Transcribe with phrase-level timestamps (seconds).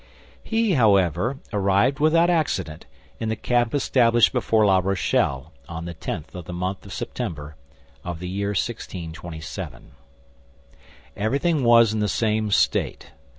[0.43, 2.87] He, however, arrived without accident
[3.19, 7.55] in the camp established before La Rochelle, on the tenth of the month of September
[8.03, 9.91] of the year 1627.
[11.15, 13.11] Everything was in the same state.